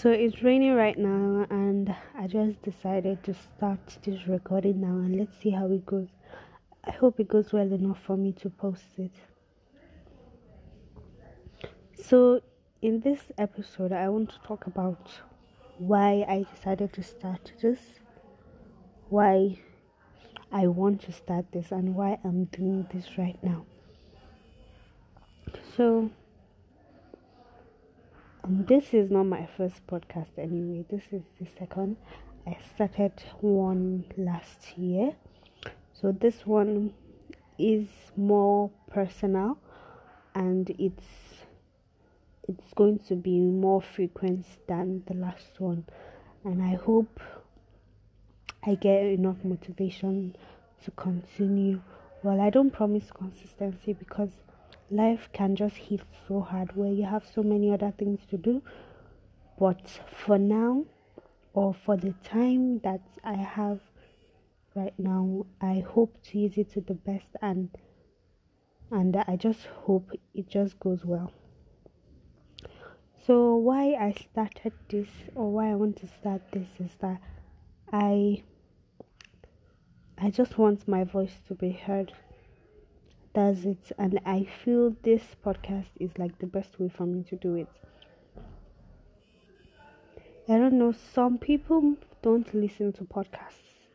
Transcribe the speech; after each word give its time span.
So 0.00 0.10
it's 0.10 0.42
raining 0.42 0.72
right 0.76 0.96
now, 0.96 1.46
and 1.50 1.94
I 2.18 2.26
just 2.26 2.62
decided 2.62 3.22
to 3.24 3.34
start 3.34 3.98
this 4.02 4.26
recording 4.26 4.80
now, 4.80 4.96
and 4.96 5.14
let's 5.14 5.36
see 5.42 5.50
how 5.50 5.70
it 5.70 5.84
goes. 5.84 6.08
I 6.82 6.92
hope 6.92 7.20
it 7.20 7.28
goes 7.28 7.52
well 7.52 7.70
enough 7.70 7.98
for 8.06 8.16
me 8.16 8.32
to 8.40 8.48
post 8.48 8.86
it. 8.96 9.12
So, 12.02 12.40
in 12.80 13.00
this 13.00 13.30
episode, 13.36 13.92
I 13.92 14.08
want 14.08 14.30
to 14.30 14.38
talk 14.42 14.66
about 14.66 15.10
why 15.76 16.24
I 16.26 16.46
decided 16.54 16.94
to 16.94 17.02
start 17.02 17.52
this, 17.60 17.80
why 19.10 19.60
I 20.50 20.66
want 20.68 21.02
to 21.02 21.12
start 21.12 21.52
this, 21.52 21.72
and 21.72 21.94
why 21.94 22.18
I'm 22.24 22.44
doing 22.46 22.86
this 22.90 23.18
right 23.18 23.38
now. 23.42 23.66
So, 25.76 26.10
this 28.48 28.94
is 28.94 29.10
not 29.10 29.24
my 29.24 29.46
first 29.56 29.86
podcast 29.86 30.38
anyway. 30.38 30.84
This 30.90 31.02
is 31.12 31.22
the 31.38 31.46
second. 31.58 31.96
I 32.46 32.56
started 32.74 33.12
one 33.40 34.04
last 34.16 34.78
year. 34.78 35.14
So 35.92 36.12
this 36.12 36.46
one 36.46 36.94
is 37.58 37.86
more 38.16 38.70
personal 38.90 39.58
and 40.34 40.70
it's 40.78 41.04
it's 42.48 42.72
going 42.74 42.98
to 42.98 43.14
be 43.14 43.38
more 43.38 43.82
frequent 43.82 44.46
than 44.66 45.02
the 45.06 45.14
last 45.14 45.60
one 45.60 45.84
and 46.44 46.62
I 46.62 46.74
hope 46.74 47.20
I 48.66 48.74
get 48.74 49.04
enough 49.04 49.36
motivation 49.44 50.36
to 50.84 50.90
continue. 50.92 51.80
Well, 52.22 52.40
I 52.40 52.50
don't 52.50 52.70
promise 52.70 53.10
consistency 53.12 53.92
because 53.92 54.30
life 54.90 55.28
can 55.32 55.56
just 55.56 55.76
hit 55.76 56.00
so 56.26 56.40
hard 56.40 56.76
where 56.76 56.92
you 56.92 57.04
have 57.04 57.24
so 57.34 57.42
many 57.42 57.72
other 57.72 57.92
things 57.96 58.20
to 58.30 58.36
do. 58.36 58.62
But 59.58 60.00
for 60.24 60.38
now, 60.38 60.86
or 61.52 61.74
for 61.74 61.96
the 61.96 62.14
time 62.24 62.78
that 62.80 63.02
I 63.24 63.34
have 63.34 63.80
right 64.74 64.98
now, 64.98 65.46
I 65.60 65.84
hope 65.86 66.22
to 66.24 66.38
use 66.38 66.56
it 66.56 66.72
to 66.72 66.80
the 66.80 66.94
best 66.94 67.36
and 67.42 67.70
and 68.92 69.16
I 69.16 69.36
just 69.36 69.66
hope 69.66 70.10
it 70.34 70.48
just 70.48 70.80
goes 70.80 71.04
well. 71.04 71.32
So 73.24 73.54
why 73.54 73.94
I 73.94 74.12
started 74.12 74.72
this 74.88 75.08
or 75.36 75.52
why 75.52 75.70
I 75.70 75.74
want 75.74 75.96
to 75.98 76.08
start 76.08 76.42
this 76.52 76.68
is 76.80 76.90
that 77.00 77.20
I 77.92 78.42
I 80.18 80.30
just 80.30 80.58
want 80.58 80.88
my 80.88 81.04
voice 81.04 81.40
to 81.48 81.54
be 81.54 81.70
heard 81.70 82.12
does 83.34 83.64
it. 83.64 83.92
And 83.98 84.20
i 84.26 84.46
feel 84.64 84.96
this 85.02 85.22
podcast 85.44 85.88
is 85.98 86.10
like 86.18 86.38
the 86.38 86.46
best 86.46 86.78
way 86.78 86.88
for 86.88 87.06
me 87.06 87.24
to 87.24 87.36
do 87.36 87.54
it. 87.54 87.68
I 90.48 90.58
don't 90.58 90.74
know 90.74 90.92
some 90.92 91.38
people 91.38 91.96
don't 92.22 92.52
listen 92.54 92.92
to 92.94 93.04
podcasts 93.04 93.86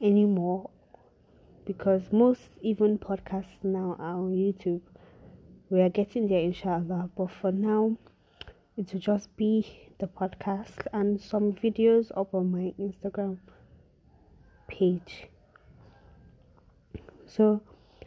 anymore 0.00 0.70
because 1.66 2.12
most 2.12 2.42
even 2.60 2.98
podcasts 2.98 3.62
now 3.62 3.96
are 3.98 4.14
on 4.14 4.32
youtube. 4.32 4.82
We 5.70 5.80
are 5.80 5.88
getting 5.88 6.28
there 6.28 6.40
inshallah. 6.40 7.10
But 7.16 7.30
for 7.30 7.50
now 7.50 7.96
it 8.76 8.92
will 8.92 9.00
just 9.00 9.34
be 9.36 9.90
the 9.98 10.06
podcast 10.06 10.86
and 10.92 11.20
some 11.20 11.52
videos 11.52 12.10
up 12.16 12.34
on 12.34 12.50
my 12.50 12.74
instagram 12.78 13.38
page. 14.68 15.26
So 17.26 17.62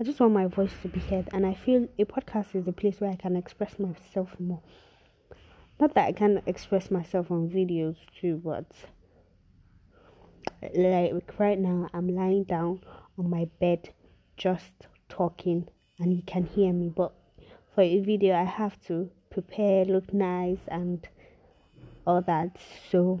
I 0.00 0.04
just 0.04 0.20
want 0.20 0.32
my 0.32 0.46
voice 0.46 0.70
to 0.82 0.88
be 0.88 1.00
heard, 1.00 1.28
and 1.32 1.44
I 1.44 1.54
feel 1.54 1.88
a 1.98 2.04
podcast 2.04 2.54
is 2.54 2.68
a 2.68 2.72
place 2.72 3.00
where 3.00 3.10
I 3.10 3.16
can 3.16 3.34
express 3.34 3.80
myself 3.80 4.38
more. 4.38 4.62
Not 5.80 5.94
that 5.94 6.06
I 6.06 6.12
can 6.12 6.40
express 6.46 6.88
myself 6.88 7.32
on 7.32 7.50
videos 7.50 7.96
too, 8.20 8.40
but 8.44 8.70
like 10.72 11.38
right 11.38 11.58
now, 11.58 11.88
I'm 11.92 12.14
lying 12.14 12.44
down 12.44 12.80
on 13.18 13.28
my 13.28 13.48
bed 13.58 13.92
just 14.36 14.86
talking, 15.08 15.66
and 15.98 16.14
you 16.14 16.22
can 16.22 16.44
hear 16.44 16.72
me. 16.72 16.92
But 16.94 17.12
for 17.74 17.82
a 17.82 17.98
video, 17.98 18.36
I 18.36 18.44
have 18.44 18.80
to 18.86 19.10
prepare, 19.30 19.84
look 19.84 20.14
nice, 20.14 20.60
and 20.68 21.08
all 22.06 22.22
that. 22.22 22.56
So 22.92 23.18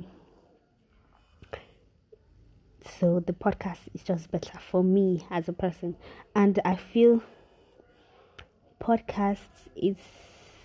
so 2.98 3.20
the 3.20 3.32
podcast 3.32 3.80
is 3.94 4.02
just 4.02 4.30
better 4.30 4.58
for 4.58 4.82
me 4.82 5.26
as 5.30 5.48
a 5.48 5.52
person. 5.52 5.96
And 6.34 6.58
i 6.64 6.76
feel 6.76 7.22
podcasts 8.80 9.68
is 9.76 9.96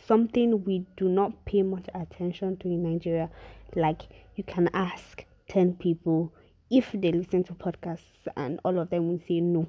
something 0.06 0.64
we 0.64 0.86
do 0.98 1.08
not 1.08 1.46
pay 1.46 1.62
much 1.62 1.86
attention 1.94 2.58
to 2.58 2.68
in 2.68 2.84
nigeria. 2.84 3.30
Like 3.76 4.04
you 4.36 4.44
can 4.44 4.70
ask 4.74 5.26
10 5.50 5.76
people 5.76 6.34
if 6.70 6.92
they 6.94 7.12
listen 7.12 7.44
to 7.46 7.54
podcasts 7.54 8.28
and 8.36 8.60
all 8.64 8.80
of 8.80 8.90
them 8.90 9.10
will 9.10 9.20
say 9.28 9.40
no. 9.42 9.68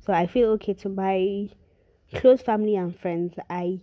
So 0.00 0.12
i 0.12 0.26
feel 0.26 0.50
okay 0.50 0.74
to 0.74 0.88
my 0.88 1.48
close 2.14 2.42
family 2.42 2.76
and 2.76 2.98
friends. 2.98 3.34
I 3.50 3.80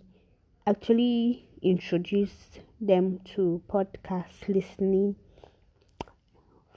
actually 0.66 1.46
introduced 1.62 2.60
them 2.80 3.20
to 3.34 3.62
podcast 3.68 4.48
listening 4.48 5.16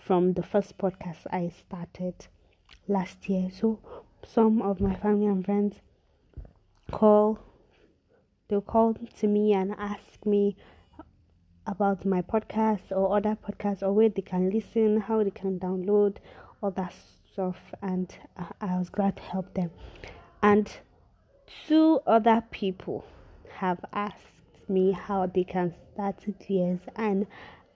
from 0.08 0.32
the 0.34 0.42
first 0.42 0.78
podcast 0.78 1.18
I 1.30 1.50
started 1.50 2.16
last 2.88 3.28
year. 3.28 3.50
So 3.52 3.80
some 4.26 4.62
of 4.62 4.80
my 4.80 4.96
family 4.96 5.26
and 5.26 5.44
friends 5.44 5.76
call 6.90 7.40
they'll 8.48 8.62
call 8.62 8.96
to 9.20 9.28
me 9.28 9.52
and 9.52 9.76
ask 9.78 10.26
me 10.26 10.56
about 11.66 12.06
my 12.06 12.22
podcast 12.22 12.90
or 12.92 13.18
other 13.18 13.36
podcasts 13.36 13.84
or 13.84 13.92
where 13.92 14.08
they 14.08 14.22
can 14.22 14.50
listen, 14.50 15.02
how 15.02 15.22
they 15.22 15.30
can 15.30 15.60
download, 15.60 16.16
all 16.64 16.72
that 16.72 16.94
stuff, 17.34 17.58
and 17.82 18.16
I 18.62 18.78
was 18.78 18.90
glad 18.90 19.18
to 19.18 19.24
help 19.24 19.54
them. 19.56 19.72
And 20.42 20.72
two 21.68 22.00
other 22.08 22.42
people 22.52 23.04
have 23.56 23.84
asked 23.92 24.70
me 24.70 24.94
how 24.94 25.26
they 25.26 25.44
can 25.44 25.74
start 25.92 26.24
theirs, 26.48 26.80
and 26.96 27.28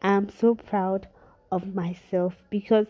I'm 0.02 0.30
so 0.30 0.56
proud 0.56 1.09
of 1.51 1.75
myself 1.75 2.35
because 2.50 2.88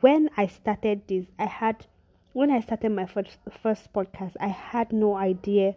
when 0.00 0.30
I 0.36 0.46
started 0.46 1.02
this, 1.08 1.26
I 1.38 1.46
had 1.46 1.86
when 2.32 2.50
I 2.50 2.60
started 2.60 2.90
my 2.92 3.06
first 3.06 3.38
first 3.62 3.92
podcast, 3.92 4.36
I 4.40 4.48
had 4.48 4.92
no 4.92 5.16
idea 5.16 5.74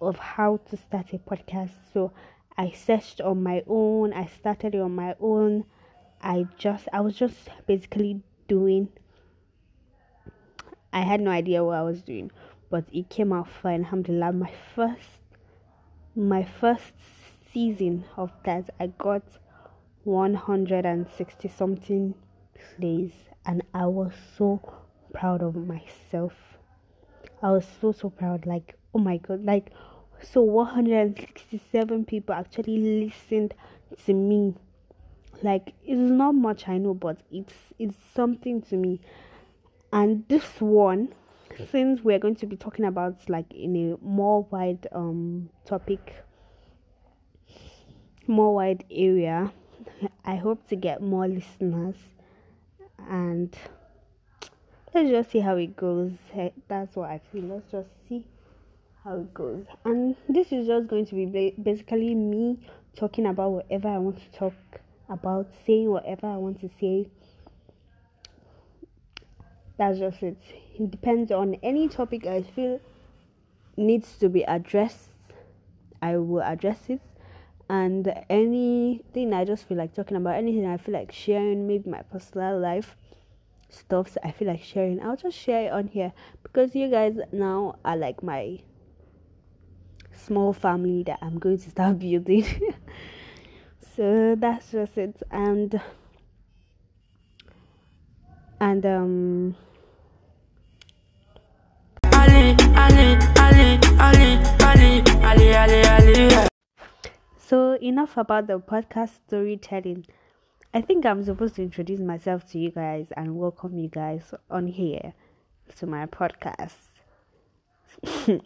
of 0.00 0.16
how 0.16 0.58
to 0.70 0.76
start 0.76 1.12
a 1.12 1.18
podcast. 1.18 1.72
So 1.92 2.12
I 2.56 2.70
searched 2.70 3.20
on 3.20 3.42
my 3.42 3.62
own, 3.66 4.12
I 4.12 4.26
started 4.26 4.74
on 4.76 4.94
my 4.94 5.14
own. 5.20 5.64
I 6.22 6.46
just 6.56 6.88
I 6.92 7.00
was 7.00 7.16
just 7.16 7.36
basically 7.66 8.22
doing 8.48 8.88
I 10.92 11.00
had 11.00 11.20
no 11.20 11.32
idea 11.32 11.64
what 11.64 11.76
I 11.76 11.82
was 11.82 12.02
doing, 12.02 12.30
but 12.70 12.84
it 12.92 13.10
came 13.10 13.32
out 13.32 13.48
fine. 13.50 13.84
Alhamdulillah, 13.84 14.32
my 14.32 14.52
first 14.74 15.20
my 16.14 16.44
first 16.44 16.94
season 17.52 18.04
of 18.16 18.30
that 18.44 18.70
I 18.78 18.86
got 18.86 19.22
160 20.04 21.48
something 21.48 22.14
plays 22.76 23.12
and 23.46 23.62
I 23.72 23.86
was 23.86 24.12
so 24.36 24.60
proud 25.12 25.42
of 25.42 25.54
myself. 25.54 26.32
I 27.42 27.50
was 27.50 27.66
so 27.80 27.92
so 27.92 28.10
proud 28.10 28.46
like 28.46 28.76
oh 28.94 28.98
my 28.98 29.18
god 29.18 29.44
like 29.44 29.70
so 30.22 30.42
167 30.42 32.04
people 32.04 32.34
actually 32.34 33.06
listened 33.06 33.54
to 34.06 34.14
me. 34.14 34.54
Like 35.42 35.74
it's 35.84 35.98
not 35.98 36.34
much 36.34 36.68
I 36.68 36.78
know 36.78 36.94
but 36.94 37.18
it's 37.30 37.54
it's 37.78 37.96
something 38.14 38.62
to 38.62 38.76
me. 38.76 39.00
And 39.92 40.24
this 40.28 40.60
one 40.60 41.14
since 41.70 42.00
we're 42.02 42.18
going 42.18 42.34
to 42.36 42.46
be 42.46 42.56
talking 42.56 42.84
about 42.84 43.16
like 43.28 43.52
in 43.52 43.76
a 43.76 44.04
more 44.04 44.44
wide 44.50 44.88
um 44.92 45.48
topic 45.64 46.14
more 48.26 48.54
wide 48.54 48.84
area 48.90 49.52
I 50.24 50.36
hope 50.36 50.68
to 50.68 50.76
get 50.76 51.02
more 51.02 51.28
listeners 51.28 51.96
and 53.08 53.54
let's 54.94 55.10
just 55.10 55.30
see 55.30 55.40
how 55.40 55.56
it 55.56 55.76
goes. 55.76 56.12
Eh, 56.34 56.50
that's 56.68 56.96
what 56.96 57.10
I 57.10 57.20
feel. 57.30 57.42
Let's 57.42 57.70
just 57.70 57.88
see 58.08 58.24
how 59.02 59.16
it 59.16 59.34
goes. 59.34 59.66
And 59.84 60.16
this 60.28 60.52
is 60.52 60.66
just 60.66 60.88
going 60.88 61.06
to 61.06 61.14
be 61.14 61.54
basically 61.62 62.14
me 62.14 62.58
talking 62.96 63.26
about 63.26 63.50
whatever 63.50 63.88
I 63.88 63.98
want 63.98 64.18
to 64.18 64.38
talk 64.38 64.54
about, 65.08 65.48
saying 65.66 65.90
whatever 65.90 66.26
I 66.26 66.36
want 66.36 66.60
to 66.60 66.70
say. 66.80 67.08
That's 69.76 69.98
just 69.98 70.22
it. 70.22 70.38
It 70.78 70.90
depends 70.90 71.32
on 71.32 71.56
any 71.62 71.88
topic 71.88 72.26
I 72.26 72.42
feel 72.42 72.80
needs 73.76 74.16
to 74.18 74.28
be 74.28 74.42
addressed. 74.42 75.10
I 76.00 76.16
will 76.16 76.42
address 76.42 76.78
it 76.88 77.00
and 77.68 78.12
anything 78.28 79.32
I 79.32 79.44
just 79.44 79.66
feel 79.66 79.78
like 79.78 79.94
talking 79.94 80.16
about, 80.16 80.36
anything 80.36 80.66
I 80.66 80.76
feel 80.76 80.94
like 80.94 81.12
sharing, 81.12 81.66
maybe 81.66 81.88
my 81.88 82.02
personal 82.02 82.58
life 82.58 82.96
stuff 83.70 84.16
I 84.22 84.30
feel 84.30 84.48
like 84.48 84.62
sharing, 84.62 85.02
I'll 85.02 85.16
just 85.16 85.36
share 85.36 85.66
it 85.66 85.72
on 85.72 85.88
here 85.88 86.12
because 86.42 86.74
you 86.74 86.88
guys 86.88 87.16
now 87.32 87.76
are 87.84 87.96
like 87.96 88.22
my 88.22 88.60
small 90.12 90.52
family 90.52 91.02
that 91.04 91.18
I'm 91.22 91.38
going 91.38 91.58
to 91.58 91.70
start 91.70 91.98
building. 91.98 92.46
so 93.96 94.34
that's 94.38 94.70
just 94.70 94.96
it 94.98 95.22
and 95.30 95.80
and 98.60 98.86
um 98.86 99.56
So 107.46 107.74
enough 107.74 108.16
about 108.16 108.46
the 108.46 108.58
podcast 108.58 109.10
storytelling. 109.26 110.06
I 110.72 110.80
think 110.80 111.04
I'm 111.04 111.22
supposed 111.22 111.56
to 111.56 111.62
introduce 111.62 112.00
myself 112.00 112.50
to 112.52 112.58
you 112.58 112.70
guys 112.70 113.08
and 113.18 113.36
welcome 113.36 113.76
you 113.76 113.88
guys 113.88 114.32
on 114.50 114.66
here 114.66 115.12
to 115.76 115.86
my 115.86 116.06
podcast. 116.06 116.72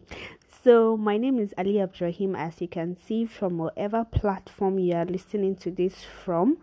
so 0.64 0.96
my 0.96 1.16
name 1.16 1.38
is 1.38 1.54
Ali 1.56 1.74
Abdrahim, 1.74 2.36
as 2.36 2.60
you 2.60 2.66
can 2.66 2.96
see 2.96 3.24
from 3.24 3.58
whatever 3.58 4.04
platform 4.04 4.80
you 4.80 4.96
are 4.96 5.04
listening 5.06 5.54
to 5.56 5.70
this 5.70 6.02
from. 6.02 6.58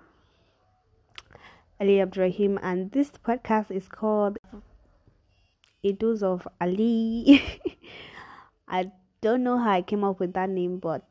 Ali 1.80 2.00
Abdrahim, 2.00 2.60
and 2.62 2.92
this 2.92 3.12
podcast 3.12 3.72
is 3.72 3.88
called 3.88 4.40
A 5.86 5.94
Dose 5.94 6.22
of 6.22 6.46
Ali. 6.60 7.42
I 8.68 8.92
don't 9.22 9.42
know 9.42 9.58
how 9.58 9.72
I 9.72 9.82
came 9.82 10.04
up 10.04 10.20
with 10.20 10.34
that 10.34 10.50
name 10.50 10.80
but 10.80 11.08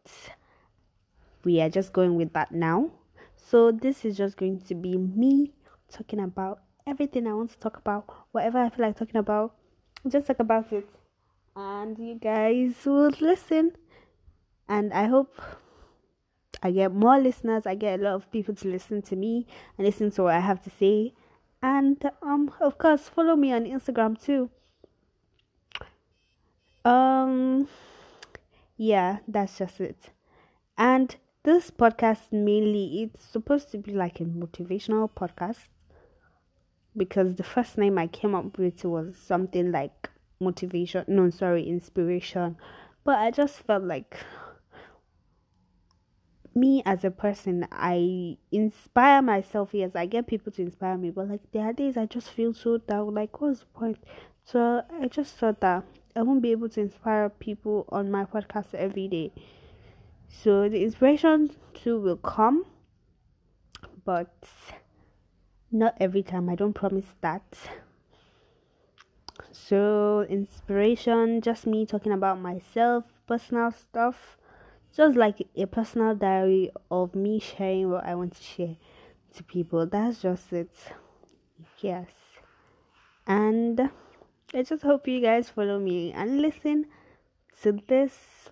we 1.45 1.61
are 1.61 1.69
just 1.69 1.93
going 1.93 2.17
with 2.17 2.33
that 2.33 2.53
now. 2.53 2.91
So, 3.37 3.71
this 3.71 4.05
is 4.05 4.17
just 4.17 4.37
going 4.37 4.61
to 4.63 4.75
be 4.75 4.97
me 4.97 5.53
talking 5.93 6.21
about 6.21 6.61
everything 6.87 7.27
I 7.27 7.35
want 7.35 7.51
to 7.51 7.59
talk 7.59 7.77
about, 7.77 8.05
whatever 8.33 8.59
I 8.59 8.71
feel 8.71 8.87
like 8.87 8.97
talking 8.97 9.17
about, 9.17 9.55
just 10.09 10.27
talk 10.27 10.41
about 10.41 10.73
it. 10.73 10.89
And 11.57 11.99
you 11.99 12.17
guys 12.17 12.75
will 12.85 13.13
listen. 13.21 13.73
And 14.69 14.93
I 14.93 15.07
hope 15.07 15.41
I 16.63 16.71
get 16.71 16.95
more 16.95 17.19
listeners. 17.19 17.67
I 17.67 17.75
get 17.75 18.01
a 18.01 18.03
lot 18.03 18.15
of 18.15 18.33
people 18.33 18.55
to 18.55 18.69
listen 18.69 19.03
to 19.03 19.17
me 19.17 19.47
and 19.77 19.87
listen 19.87 20.11
to 20.13 20.25
what 20.25 20.35
I 20.35 20.41
have 20.41 20.63
to 20.65 20.71
say. 20.71 21.13
And 21.63 22.03
um 22.23 22.53
of 22.61 22.79
course 22.79 23.09
follow 23.09 23.37
me 23.37 23.53
on 23.53 23.65
Instagram 23.65 24.21
too. 24.21 24.51
Um 26.85 27.69
yeah, 28.77 29.19
that's 29.29 29.59
just 29.59 29.81
it. 29.81 30.11
And 30.77 31.15
this 31.45 31.71
podcast 31.71 32.33
mainly 32.33 33.03
it's 33.03 33.23
supposed 33.23 33.71
to 33.71 33.77
be 33.77 33.93
like 33.93 34.19
a 34.19 34.25
motivational 34.25 35.11
podcast 35.11 35.59
because 36.97 37.35
the 37.35 37.43
first 37.43 37.77
name 37.77 37.99
I 37.99 38.07
came 38.07 38.35
up 38.35 38.57
with 38.57 38.83
was 38.83 39.15
something 39.19 39.71
like 39.71 40.09
motivation 40.41 41.05
no 41.07 41.29
sorry 41.29 41.69
inspiration. 41.69 42.57
But 43.05 43.19
I 43.19 43.31
just 43.31 43.59
felt 43.59 43.85
like 43.85 44.17
me 46.55 46.83
as 46.87 47.05
a 47.05 47.11
person 47.11 47.69
I 47.71 48.39
inspire 48.51 49.21
myself 49.21 49.71
yes 49.75 49.95
I 49.95 50.07
get 50.07 50.27
people 50.27 50.51
to 50.53 50.63
inspire 50.63 50.97
me 50.97 51.11
but 51.11 51.29
like 51.29 51.43
there 51.53 51.65
are 51.65 51.75
days 51.75 51.99
I 51.99 52.07
just 52.07 52.31
feel 52.31 52.55
so 52.55 52.79
down 52.79 53.13
like 53.13 53.43
what's 53.43 53.61
the 53.61 53.67
point? 53.67 53.99
So 54.47 54.83
I 54.99 55.09
just 55.09 55.35
thought 55.35 55.61
that 55.61 55.85
I 56.17 56.23
won't 56.23 56.41
be 56.41 56.53
able 56.53 56.71
to 56.71 56.81
inspire 56.81 57.29
people 57.29 57.85
on 57.91 58.11
my 58.11 58.25
podcast 58.25 58.73
every 58.73 59.09
day 59.09 59.33
so 60.43 60.69
the 60.69 60.83
inspiration 60.83 61.51
too 61.73 62.01
will 62.01 62.17
come, 62.17 62.67
but 64.05 64.35
not 65.71 65.97
every 66.01 66.23
time. 66.23 66.49
I 66.49 66.55
don't 66.55 66.73
promise 66.73 67.15
that. 67.21 67.43
So 69.53 70.27
inspiration, 70.29 71.41
just 71.41 71.67
me 71.67 71.87
talking 71.87 72.13
about 72.13 72.41
myself, 72.41 73.05
personal 73.27 73.71
stuff, 73.73 74.37
just 74.95 75.17
like 75.17 75.47
a 75.57 75.67
personal 75.67 76.15
diary 76.15 76.71
of 76.91 77.15
me 77.15 77.39
sharing 77.39 77.91
what 77.91 78.05
I 78.05 78.15
want 78.15 78.37
to 78.37 78.43
share 78.43 78.77
to 79.37 79.43
people. 79.43 79.87
That's 79.87 80.21
just 80.21 80.53
it. 80.53 80.73
Yes. 81.81 82.09
And 83.27 83.91
I 84.53 84.63
just 84.63 84.83
hope 84.83 85.09
you 85.09 85.21
guys 85.21 85.49
follow 85.49 85.79
me 85.79 86.13
and 86.13 86.43
listen 86.43 86.87
to 87.63 87.79
this 87.89 88.51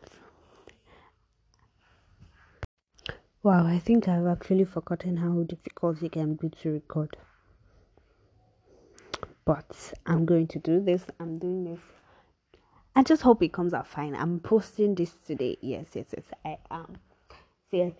Wow, 3.44 3.66
I 3.66 3.80
think 3.80 4.06
I've 4.06 4.28
actually 4.28 4.64
forgotten 4.64 5.16
how 5.16 5.42
difficult 5.42 6.00
it 6.00 6.12
can 6.12 6.34
be 6.34 6.48
to 6.62 6.74
record. 6.74 7.16
But 9.44 9.92
I'm 10.06 10.24
going 10.24 10.46
to 10.46 10.60
do 10.60 10.78
this. 10.78 11.02
I'm 11.18 11.38
doing 11.40 11.64
this. 11.64 11.80
I 12.94 13.02
just 13.02 13.22
hope 13.22 13.42
it 13.42 13.52
comes 13.52 13.74
out 13.74 13.88
fine. 13.88 14.14
I'm 14.14 14.38
posting 14.38 14.94
this 14.94 15.16
today. 15.26 15.56
Yes, 15.60 15.86
yes, 15.94 16.06
yes. 16.16 16.24
I 16.44 16.58
am. 16.70 16.98
So, 17.72 17.92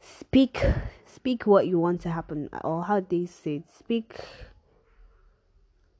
speak, 0.00 0.64
speak 1.04 1.46
what 1.46 1.66
you 1.66 1.78
want 1.78 2.00
to 2.02 2.10
happen, 2.10 2.48
or 2.64 2.82
how 2.82 3.00
they 3.00 3.26
say 3.26 3.56
it. 3.56 3.64
Speak. 3.78 4.18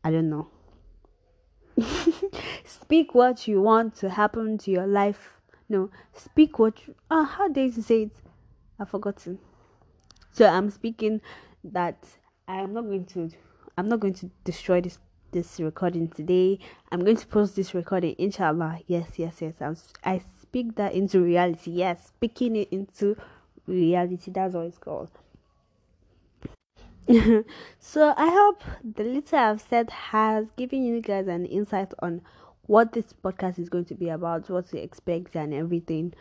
I 0.03 0.11
don't 0.11 0.31
know. 0.31 0.49
speak 2.65 3.15
what 3.15 3.47
you 3.47 3.61
want 3.61 3.97
to 3.97 4.09
happen 4.09 4.57
to 4.57 4.71
your 4.71 4.87
life. 4.87 5.29
No, 5.69 5.91
speak 6.15 6.59
what. 6.59 6.87
You, 6.87 6.95
uh, 7.11 7.25
how 7.25 7.49
they 7.49 7.71
say 7.71 8.05
it 8.05 8.13
I've 8.79 8.89
forgotten. 8.89 9.39
So 10.33 10.47
I'm 10.47 10.71
speaking 10.71 11.21
that 11.65 11.97
I 12.47 12.61
am 12.61 12.73
not 12.73 12.83
going 12.83 13.07
to 13.07 13.31
I'm 13.77 13.89
not 13.89 14.01
going 14.01 14.15
to 14.15 14.31
destroy 14.45 14.81
this 14.81 14.99
this 15.31 15.61
recording 15.61 16.09
today. 16.09 16.59
I'm 16.91 17.05
going 17.05 17.17
to 17.17 17.27
post 17.27 17.57
this 17.57 17.75
recording 17.75 18.15
inshallah. 18.19 18.81
Yes, 18.87 19.11
yes, 19.17 19.37
yes. 19.41 19.55
I'm, 19.61 19.77
I 20.05 20.23
speak 20.41 20.77
that 20.77 20.95
into 20.95 21.21
reality. 21.21 21.73
Yes, 21.73 22.07
speaking 22.07 22.57
it 22.57 22.69
into 22.71 23.17
reality. 23.67 24.31
That's 24.31 24.55
what 24.55 24.67
it's 24.67 24.79
called. 24.79 25.11
so 27.79 28.15
I 28.17 28.31
hope 28.31 28.63
the 28.83 29.05
little 29.05 29.39
I've 29.39 29.61
said 29.61 29.91
has 29.91 30.47
given 30.57 30.85
you 30.85 31.01
guys 31.01 31.27
an 31.27 31.47
insight 31.47 31.93
on 32.01 32.23
what 32.67 32.93
this 32.93 33.15
podcast 33.25 33.59
is 33.59 33.69
going 33.69 33.87
to 33.87 33.95
be 33.95 34.11
about, 34.11 34.49
what 34.51 34.69
to 34.71 34.79
expect, 34.83 35.35
and 35.35 35.55
everything. 35.55 36.13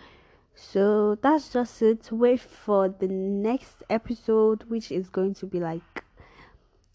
So 0.59 1.15
that's 1.21 1.49
just 1.49 1.83
it. 1.83 2.11
Wait 2.11 2.39
for 2.41 2.89
the 2.89 3.07
next 3.07 3.83
episode, 3.91 4.63
which 4.63 4.91
is 4.91 5.07
going 5.07 5.35
to 5.35 5.45
be 5.45 5.59
like 5.59 6.03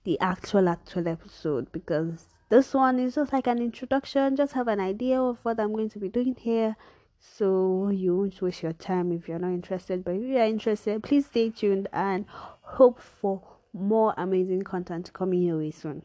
the 0.02 0.18
actual 0.18 0.68
actual 0.68 1.06
episode 1.06 1.70
because 1.70 2.26
this 2.48 2.74
one 2.74 2.98
is 2.98 3.14
just 3.14 3.32
like 3.32 3.46
an 3.46 3.58
introduction. 3.58 4.34
Just 4.34 4.54
have 4.54 4.66
an 4.66 4.80
idea 4.80 5.20
of 5.20 5.38
what 5.44 5.60
I'm 5.60 5.72
going 5.72 5.90
to 5.90 6.00
be 6.00 6.08
doing 6.08 6.34
here, 6.36 6.74
so 7.20 7.88
you 7.88 8.16
won't 8.16 8.42
waste 8.42 8.64
your 8.64 8.72
time 8.72 9.12
if 9.12 9.28
you're 9.28 9.38
not 9.38 9.52
interested. 9.52 10.02
But 10.04 10.16
if 10.16 10.22
you 10.22 10.38
are 10.38 10.44
interested, 10.44 11.00
please 11.04 11.26
stay 11.26 11.50
tuned 11.50 11.88
and 11.92 12.26
hope 12.62 13.00
for 13.00 13.42
more 13.72 14.12
amazing 14.16 14.62
content 14.62 15.12
coming 15.12 15.44
your 15.44 15.58
way 15.58 15.70
soon. 15.70 16.02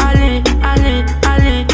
Ali, 0.00 0.42
Ali, 0.64 1.04
Ali. 1.24 1.64